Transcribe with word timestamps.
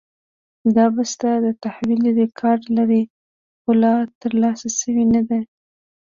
دا 0.75 0.85
بسته 0.95 1.29
د 1.45 1.47
تحویل 1.63 2.03
ریکارډ 2.21 2.61
لري، 2.77 3.03
خو 3.61 3.69
لا 3.83 3.93
ترلاسه 4.21 4.67
شوې 4.79 5.05
نه 5.13 5.21
ده. 5.29 5.39